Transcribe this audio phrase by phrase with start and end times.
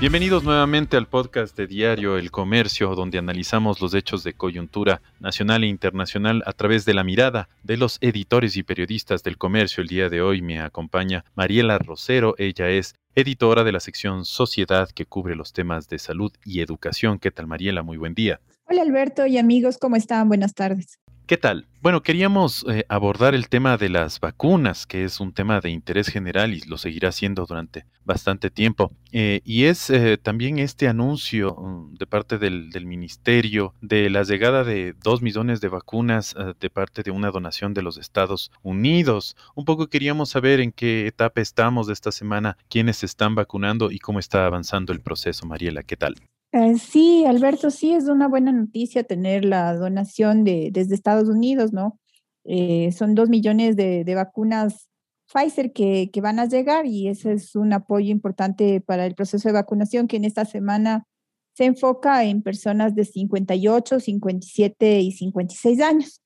[0.00, 5.62] Bienvenidos nuevamente al podcast de Diario El Comercio, donde analizamos los hechos de coyuntura nacional
[5.62, 9.82] e internacional a través de la mirada de los editores y periodistas del comercio.
[9.82, 14.88] El día de hoy me acompaña Mariela Rosero, ella es editora de la sección Sociedad
[14.88, 17.18] que cubre los temas de salud y educación.
[17.18, 17.82] ¿Qué tal Mariela?
[17.82, 18.40] Muy buen día.
[18.64, 20.28] Hola Alberto y amigos, ¿cómo están?
[20.28, 20.98] Buenas tardes.
[21.30, 21.68] ¿Qué tal?
[21.80, 26.08] Bueno, queríamos eh, abordar el tema de las vacunas, que es un tema de interés
[26.08, 28.90] general y lo seguirá siendo durante bastante tiempo.
[29.12, 34.64] Eh, y es eh, también este anuncio mm, de parte del, ministerio de la llegada
[34.64, 39.36] de dos millones de vacunas de parte de una donación de los Estados Unidos.
[39.54, 43.92] Un poco queríamos saber en qué etapa estamos de esta semana, quiénes se están vacunando
[43.92, 45.46] y cómo está avanzando el proceso.
[45.46, 46.16] Mariela, ¿qué tal?
[46.52, 51.72] Eh, sí, Alberto, sí es una buena noticia tener la donación de, desde Estados Unidos,
[51.72, 51.98] ¿no?
[52.44, 54.88] Eh, son dos millones de, vacunas
[55.32, 59.48] Pfizer que, que, van a llegar y ese es un apoyo importante para el proceso
[59.48, 61.06] de vacunación que en esta semana
[61.54, 66.20] se enfoca en personas de 58, 57 y 56 años.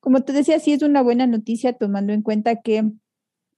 [0.00, 2.90] Como te decía, sí es una buena noticia tomando en cuenta que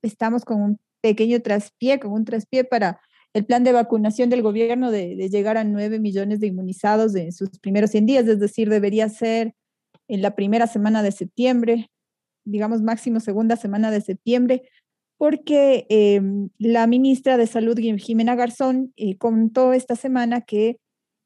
[0.02, 3.00] estamos con un pequeño traspié, con un traspié para
[3.34, 7.48] el plan de vacunación del gobierno de, llegar a 9 millones de inmunizados en sus
[7.60, 9.54] primeros 100 días, es decir, debería ser
[10.08, 11.90] en la primera semana de septiembre,
[12.44, 14.62] digamos máximo segunda semana de septiembre,
[15.16, 20.78] porque em, la ministra de Salud, Jimena Garzón, eh, contó esta semana que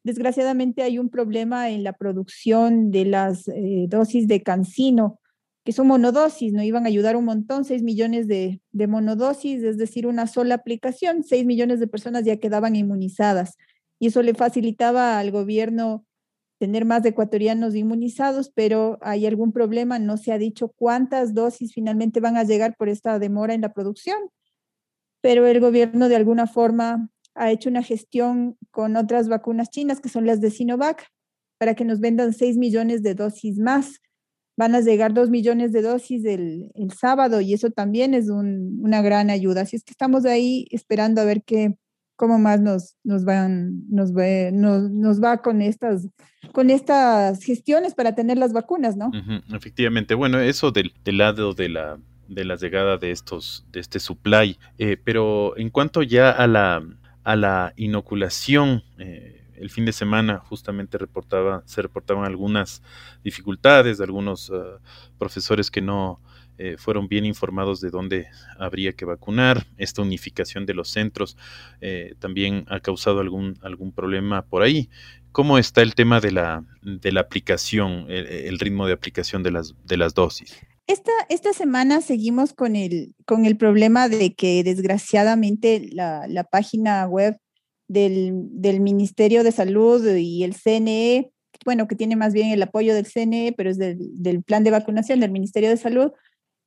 [0.05, 5.19] desgraciadamente hay un problema en la producción de las eh, dosis de cancino
[5.67, 6.63] que son monodosis, ¿no?
[6.63, 11.25] Iban a ayudar un montón, 6 millones de, de monodosis, es decir, una sola aplicación,
[11.25, 13.57] 6 millones de personas ya quedaban inmunizadas.
[13.99, 16.07] Y eso le facilitaba al gobierno
[16.61, 22.21] tener más ecuatorianos inmunizados, pero hay algún problema, no se ha dicho cuántas dosis finalmente
[22.21, 24.19] van a llegar por esta demora en la producción,
[25.21, 30.11] pero el gobierno de alguna forma ha hecho una gestión con otras vacunas chinas, que
[30.11, 31.09] son las de Sinovac,
[31.59, 34.01] para que nos vendan 6 millones de dosis más
[34.57, 38.79] van a llegar dos millones de dosis el, el sábado y eso también es un,
[38.81, 39.63] una gran ayuda.
[39.63, 41.77] Así es que estamos ahí esperando a ver qué,
[42.17, 46.09] cómo más nos, nos, van, nos, ve, nos, nos, va con estas,
[46.53, 49.11] con estas gestiones para tener las vacunas, ¿no?
[49.55, 54.01] efectivamente, bueno, eso del, del, lado de la de la llegada de estos, de este
[54.01, 56.83] supply, eh, pero en cuanto ya a la,
[57.23, 62.83] a la inoculación, eh, el fin de semana justamente reportaba, se reportaban algunas
[63.25, 64.79] dificultades de algunos uh,
[65.19, 66.21] profesores que no
[66.59, 68.27] eh, fueron bien informados de dónde
[68.59, 69.67] habría que vacunar.
[69.77, 71.37] Esta unificación de los centros
[71.81, 74.89] eh, también ha causado algún, algún problema por ahí.
[75.33, 79.51] ¿Cómo está el tema de la, de la aplicación, el, el ritmo de aplicación de
[79.51, 80.57] las, de las dosis?
[80.87, 87.07] Esta, esta semana seguimos con el, con el problema de que desgraciadamente la, la página
[87.07, 87.37] web
[87.89, 91.31] del, del, Ministerio de Salud y el CNE,
[91.65, 94.71] bueno, que tiene más bien el apoyo del CNE, pero es del, del plan de
[94.71, 96.13] vacunación del Ministerio de Salud,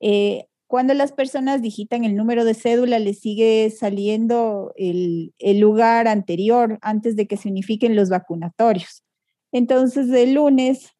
[0.00, 6.06] eh, cuando las personas digitan el número de cédula, les sigue saliendo el, el, lugar
[6.06, 9.02] anterior antes de que se unifiquen los vacunatorios.
[9.50, 10.90] Entonces, el lunes,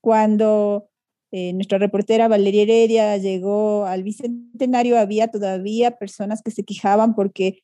[0.00, 0.88] cuando
[1.32, 7.58] eh, nuestra reportera Valeria Heredia llegó al Bicentenario, había todavía personas que se quejaban porque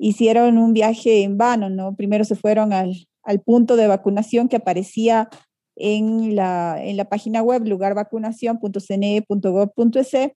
[0.00, 1.94] hicieron un viaje en vano, ¿no?
[1.94, 5.28] Primero se fueron al, al punto de vacunación que aparecía
[5.76, 10.32] en la, en la página web lugarvacunación.cne.gov.es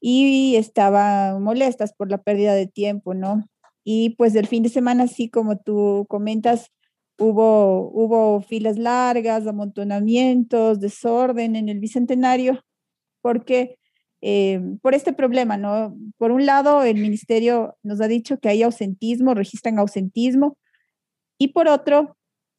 [0.00, 3.48] y estaban molestas por la pérdida de tiempo, ¿no?
[3.84, 6.70] Y pues el fin de semana, así como tú comentas,
[7.18, 12.60] hubo, hubo filas largas, amontonamientos, desorden en el Bicentenario,
[13.22, 13.77] porque
[14.20, 15.96] eh, por este problema, ¿no?
[16.16, 20.56] Por un lado, el ministerio nos ha dicho que hay ausentismo, registran ausentismo,
[21.38, 22.16] y por otro,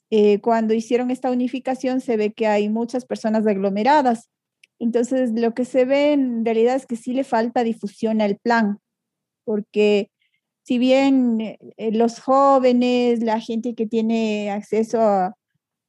[0.09, 4.29] eh, cuando hicieron esta unificación se ve que hay muchas personas aglomeradas.
[4.79, 8.79] Entonces, lo que se ve en realidad es que sí le falta difusión al plan,
[9.44, 10.09] porque
[10.63, 15.35] si bien eh, los jóvenes, la gente que tiene acceso a,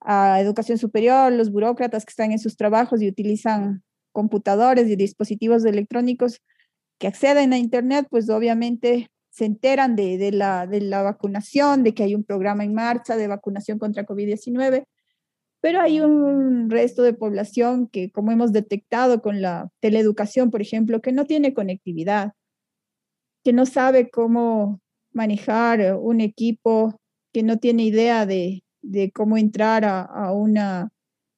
[0.00, 3.82] a educación superior, los burócratas que están en sus trabajos y utilizan
[4.12, 6.40] computadores y dispositivos electrónicos
[6.98, 11.94] que acceden a Internet, pues obviamente se enteran de, de, la, de la vacunación, de
[11.94, 14.84] que hay un programa en marcha de vacunación contra COVID-19,
[15.60, 21.00] pero hay un resto de población que, como hemos detectado con la teleeducación, por ejemplo,
[21.00, 22.32] que no tiene conectividad,
[23.44, 24.80] que no sabe cómo
[25.12, 27.00] manejar un equipo,
[27.32, 30.90] que no tiene idea de, de cómo entrar a, a, una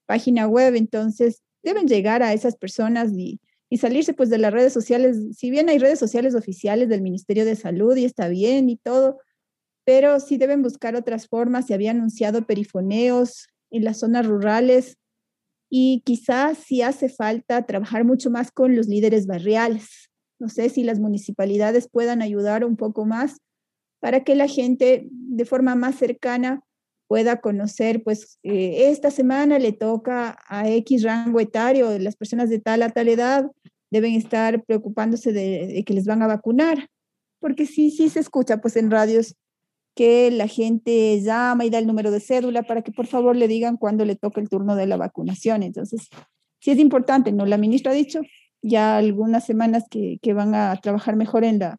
[0.07, 0.75] página web.
[0.77, 5.19] Entonces, deben llegar a esas personas y, y salirse pues de las redes sociales.
[5.37, 9.19] Si bien hay redes sociales oficiales del Ministerio de Salud y está bien y todo,
[9.85, 11.67] pero sí deben buscar otras formas.
[11.67, 14.99] Se había anunciado perifoneos en las zonas rurales
[15.71, 20.11] y quizás sí hace falta trabajar mucho más con los líderes barriales.
[20.39, 23.39] No sé si las municipalidades puedan ayudar un poco más
[24.01, 26.63] para que la gente de forma más cercana
[27.13, 32.59] pueda conocer, pues eh, esta semana le toca a X rango etario, las personas de
[32.59, 33.51] tal a tal edad
[33.91, 36.89] deben estar preocupándose de, de que les van a vacunar,
[37.39, 39.37] porque sí, sí se escucha pues en radios
[39.95, 43.47] que la gente llama y da el número de cédula para que por favor le
[43.47, 45.63] digan cuándo le toca el turno de la vacunación.
[45.63, 46.09] Entonces,
[46.61, 47.45] sí es importante, ¿no?
[47.45, 48.23] La ministra ha dicho
[48.63, 51.77] ya algunas semanas que, que van a trabajar mejor en, la,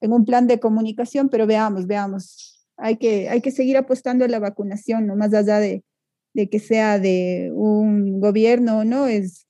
[0.00, 2.55] en un plan de comunicación, pero veamos, veamos.
[2.76, 5.82] Hay que, hay que seguir apostando a la vacunación, no más allá de,
[6.34, 9.46] de que sea de un gobierno o no, es,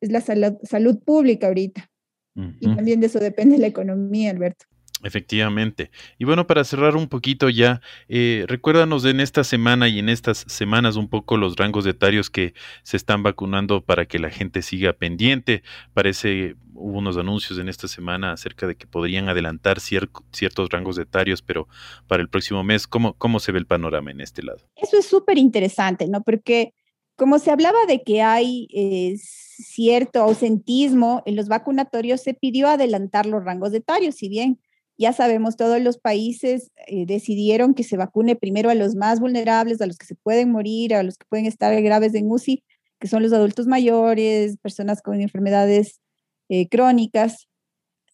[0.00, 1.90] es la salud, salud pública ahorita.
[2.34, 2.56] Uh -huh.
[2.60, 4.64] Y también de eso depende la economía, Alberto.
[5.02, 5.90] Efectivamente.
[6.18, 10.44] Y bueno, para cerrar un poquito ya, eh, recuérdanos en esta semana y en estas
[10.48, 12.54] semanas un poco los rangos etarios que
[12.84, 15.62] se están vacunando para que la gente siga pendiente.
[15.92, 20.98] Parece, hubo unos anuncios en esta semana acerca de que podrían adelantar cier ciertos rangos
[20.98, 21.66] etarios, pero
[22.06, 24.60] para el próximo mes, ¿cómo, cómo se ve el panorama en este lado?
[24.76, 26.22] Eso es súper interesante, ¿no?
[26.22, 26.74] Porque
[27.16, 33.26] como se hablaba de que hay eh, cierto ausentismo en los vacunatorios, se pidió adelantar
[33.26, 34.60] los rangos etarios, si bien
[35.02, 39.80] ya sabemos, todos los países eh, decidieron que se vacune primero a los más vulnerables,
[39.80, 42.62] a los que se pueden morir, a los que pueden estar graves en UCI,
[43.00, 46.00] que son los adultos mayores, personas con enfermedades
[46.48, 47.48] eh, crónicas.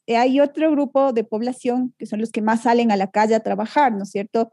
[0.06, 3.34] Eh, hay otro grupo de población que son los que más salen a la calle
[3.34, 4.52] a trabajar, ¿no es cierto?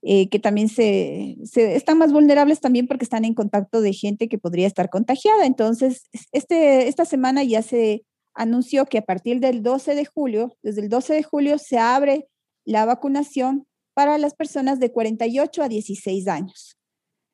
[0.00, 4.68] que también se, están más vulnerables también porque están en contacto de gente que podría
[4.68, 5.44] estar contagiada.
[5.44, 8.04] Entonces, este, esta semana ya se
[8.38, 12.28] anunció que a partir del 12 de julio, desde el 12 de julio, se abre
[12.64, 16.78] la vacunación para las personas de 48 a 16 años.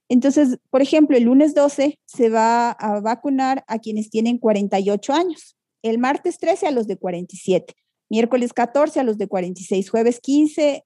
[0.08, 5.56] Entonces, por ejemplo, el lunes 12 se va a vacunar a quienes tienen 48 años,
[5.82, 7.74] el martes 13 a los de 47,
[8.08, 10.84] miércoles 14 a los de 46, jueves 15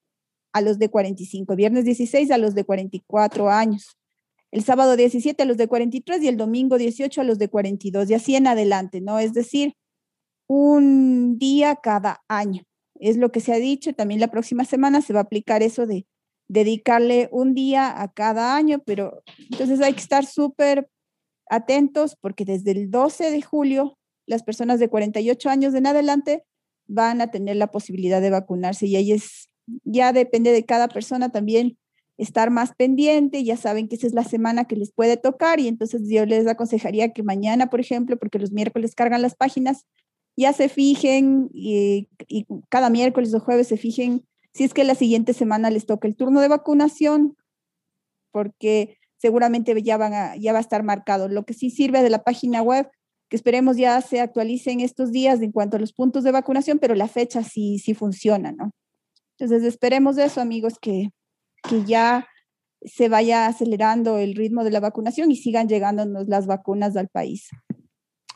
[0.53, 3.97] a los de 45, viernes 16 a los de 44 años,
[4.51, 8.11] el sábado 17 a los de 43 y el domingo 18 a los de 42
[8.11, 9.21] y así en adelante, ¿no?
[9.21, 9.75] Es decir,
[10.49, 12.65] un día cada año.
[12.99, 13.93] Es lo que se ha dicho.
[13.93, 16.07] También la próxima semana se va a aplicar eso de
[16.49, 20.89] dedicarle un día a cada año, pero entonces hay que estar súper
[21.49, 26.45] atentos porque desde el 12 de julio las personas de 48 años en adelante
[26.87, 29.51] van a tener la posibilidad de vacunarse y ahí es,
[29.85, 31.79] ya depende de cada persona también
[32.17, 35.69] estar más pendiente, ya saben que esa es la semana que les puede tocar y
[35.69, 39.87] entonces yo les aconsejaría que mañana, por ejemplo, porque los miércoles cargan las páginas,
[40.39, 42.09] ya se fijen y,
[42.69, 44.25] cada miércoles o jueves se fijen
[44.55, 47.37] si es que la siguiente semana les toca el turno de vacunación,
[48.31, 51.29] porque seguramente ya, van ya va a estar marcado.
[51.29, 52.89] Lo que sí sirve de la página web,
[53.29, 56.79] que esperemos ya se actualice en estos días en cuanto a los puntos de vacunación,
[56.79, 58.71] pero la fecha sí, sí funciona, ¿no?
[59.39, 61.11] Entonces esperemos eso, amigos, que,
[61.69, 62.29] que ya
[62.83, 67.49] se vaya acelerando el ritmo de la vacunación y sigan llegándonos las vacunas al país.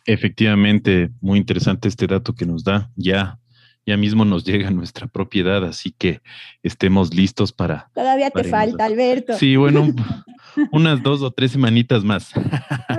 [0.06, 2.91] Efectivamente, muy interesante este dato que nos da.
[2.96, 3.38] Ya,
[3.86, 6.20] ya mismo nos llega nuestra propiedad, así que
[6.62, 7.91] estemos listos para.
[7.94, 9.34] Todavía te falta, Alberto.
[9.38, 9.86] Sí, bueno,
[10.72, 12.32] unas dos o tres semanitas más.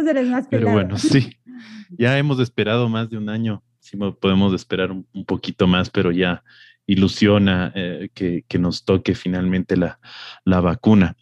[0.02, 1.38] No eres más Pero bueno, sí.
[1.96, 3.62] Ya hemos esperado más de un año.
[3.80, 6.44] Sí, podemos esperar un, un poquito más, pero ya
[6.88, 10.00] ilusiona eh, que, que, nos toque finalmente la,
[10.44, 11.16] la vacuna.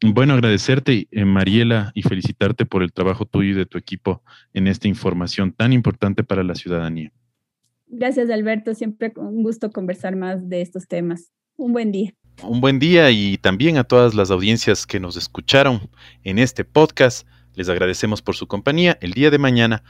[0.00, 4.22] Bueno, agradecerte, eh, Mariela, y felicitarte por el trabajo tuyo y de tu equipo
[4.54, 7.12] en esta información tan importante para la ciudadanía.
[7.88, 8.74] Gracias, Alberto.
[8.74, 11.32] Siempre un gusto conversar más de estos temas.
[11.56, 12.14] Un buen día.
[12.44, 15.90] Un buen día y también a todas las audiencias que nos escucharon
[16.22, 17.26] en este podcast.
[17.54, 18.96] Les agradecemos por su compañía.
[19.00, 19.82] El día de mañana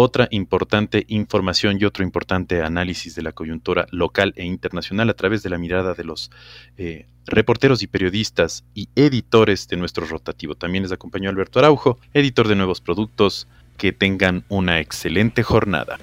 [0.00, 5.42] otra importante información y otro importante análisis de la coyuntura local e internacional a través
[5.42, 6.30] de la mirada de los
[6.76, 10.54] eh, reporteros y periodistas y editores de nuestro rotativo.
[10.54, 13.48] También les acompañó Alberto Araujo, editor de nuevos productos.
[13.76, 15.98] Que tengan una excelente jornada.